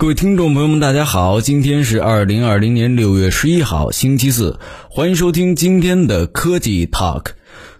[0.00, 7.30] 各位听众朋友们，大家好，今天是二零二零年六月十一号，星期四，欢迎收听今天的科技 Talk，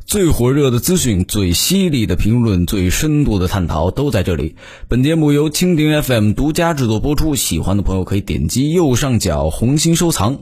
[0.04, 4.56] 最火热的资讯、最犀利的评论、最深度的探讨都在这里。
[4.88, 10.40] 本节目由蜻蜓 FM 独家制作播出，喜欢的朋友可以点击右上角红心收藏。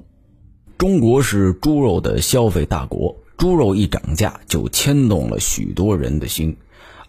[0.78, 6.56] 中国是猪肉的消费大国，猪肉一涨价就牵动了许多人的心。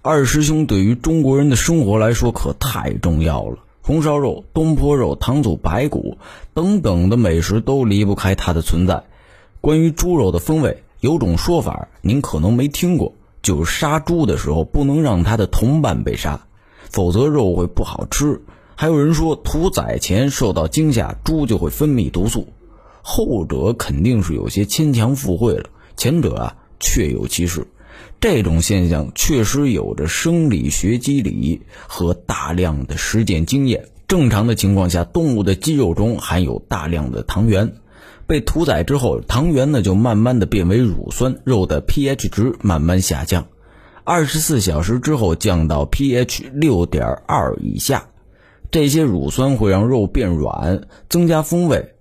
[0.02, 3.59] 二师兄对于中国人的生活来说可太重要了。
[3.88, 6.17] 红烧肉、东坡肉、糖醋排骨
[6.53, 9.05] 等等的美食都离不开它的存在。
[9.62, 16.48] 关于猪肉的风味，有种说法您可能没听过，就是杀猪的时候不能让它的同伴被杀，
[16.89, 18.41] 否则肉会不好吃。
[18.76, 22.49] 还有人说屠宰前受到惊吓，猪就会分泌毒素。
[23.01, 27.65] 后者肯定是有些牵强附会了，前者啊确有其事。
[28.19, 33.89] 这种现象确实有着生理学机理和大量的实践经验。
[34.07, 37.73] 正常的情况下，动物的肌肉中含有大量的糖原，
[38.26, 43.48] 被屠宰之后，糖原呢就慢慢的变为乳酸，肉的 pH 值慢慢下降，
[44.04, 48.07] 二十四小时之后降到 pH 六点二以下。
[48.71, 51.93] 这些乳酸会让肉变软，增加风味，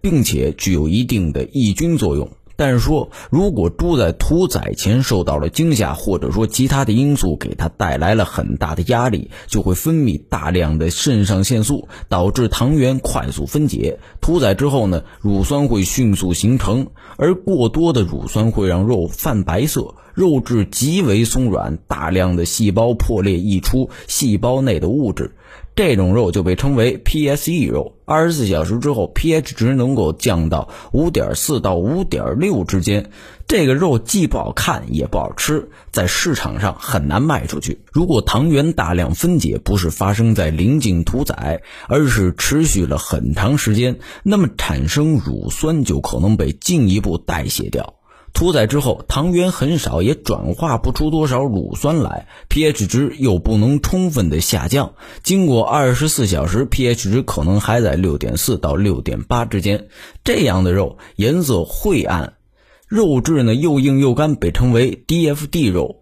[0.00, 2.30] 并且具有一定的抑菌作用。
[2.62, 13.98] 但是说，如果猪在屠宰前受到了惊吓，或者说其他的因素给它带来了很大的压力，就会分泌大量的肾上腺素，导致糖原快速分解。
[14.20, 25.34] 屠宰之后呢，乳酸会迅速形成，而过多的乳酸会让肉泛白色，肉质极为松软，大量的细胞破裂溢出细胞内的物质。
[25.74, 27.94] 这种肉就被称为 PSE 肉。
[28.04, 33.10] 二十四小时之后，pH 值能够降到五点四到五点六之间。
[33.48, 37.80] 这个肉既不好看也不好吃，在市场上很难卖出去。
[37.90, 47.94] 如果糖原大量分解不是发生在临近屠宰，而是持续了很长时间，那么产生乳酸就可能被进一步代谢掉。
[48.32, 54.94] 屠宰之后，糖原很少，也转化不出多少乳酸来，pH 值又不能充分的下降。
[55.22, 59.86] 经过二十四小时，pH 值可能还在六点四到六点八之间。
[60.24, 62.32] 这样的肉颜色晦暗，
[62.88, 65.96] 肉质呢又硬又干，被称为 DFD 肉，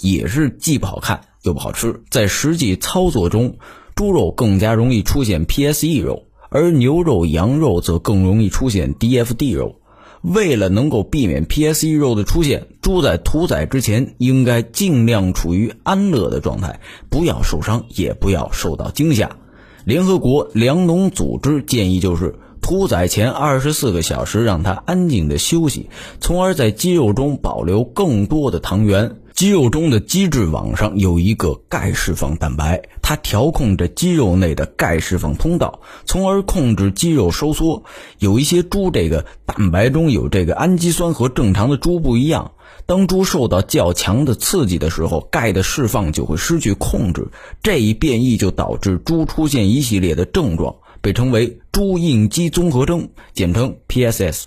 [0.00, 2.02] 也是既不好看又不好吃。
[2.10, 3.58] 在实际操作中，
[3.96, 9.80] 猪肉更加容易出现 PSE 肉，而牛肉、羊肉则更容易出现 DFD 肉。
[10.22, 19.36] 为了能够避免 PSE 肉的出现，猪在屠宰之前应该尽量处于安乐的状态，不要受伤，也不要受到惊吓。
[19.84, 25.90] 联合国粮农组织建议就是屠宰前二十四个小时让它安静的休息，
[26.20, 29.16] 从而在肌肉中保留更多的糖原。
[29.34, 37.82] 肌肉中的基质网上有一个钙释放蛋白，它调控着肌肉内的钙释放通道，从而控制肌肉收缩。
[38.18, 42.52] 有一些猪这个蛋白中有这个氨基酸和正常的猪不一样，
[42.86, 47.26] 当猪受到较强的刺激的时候，钙的释放就会失去控制。
[47.62, 54.44] 这一变异就导致猪出现一系列的症状，被称为猪应激综合征，简称 PSS。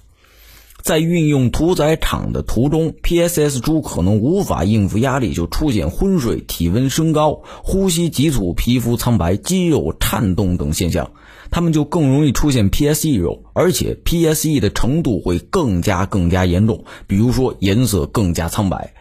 [0.86, 11.10] 在运用屠宰场的途中，PSS 猪可能无法应付压力，就出现昏睡、体温升高、呼吸急促、皮肤苍白、肌肉颤动等现象。
[11.50, 18.94] 它们就更容易出现 PSE 肉，而且 PSE 的程度会更加更加严重，比如说颜色更加苍白。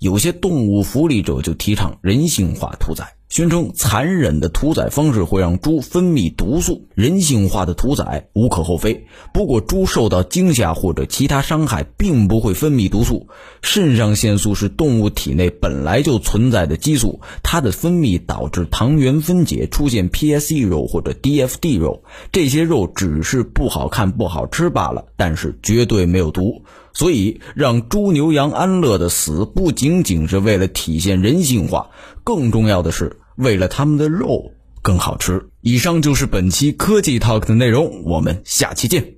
[0.00, 3.14] 有些动物福利者就提倡人性化屠宰。
[3.34, 9.08] 宣称残忍的屠宰方式会让猪分泌毒素，人性化的屠宰无可厚非。
[9.32, 13.26] 不过，猪受到惊吓或者其他伤害，并不会分泌毒素。
[13.60, 22.04] 肾上腺素是动物体内本来就存在的激素，它的分泌导致糖原分解，出现 PSE 肉或者 DFD 肉。
[22.30, 26.62] 这些肉只是不好看、不好吃罢了，但是绝对没有毒。
[26.92, 31.90] 所以，让猪牛羊安乐的死，不仅仅是为了体现人性化，
[32.22, 33.16] 更重要的是。
[33.36, 34.52] 为了他们的肉
[34.82, 35.48] 更好吃。
[35.60, 39.14] 以上就是本期科技 Talk 的内容，我们下期见。